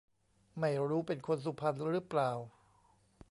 [0.59, 2.31] ไม่รู้เป็นคนสุพรรณรึเปล่า